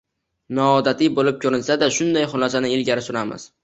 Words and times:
Noodatiy 0.59 1.13
bo`lib 1.21 1.39
ko`rinsa-da, 1.45 1.93
shunday 2.01 2.29
xulosani 2.35 2.77
ilgari 2.81 3.11
suramiz 3.15 3.53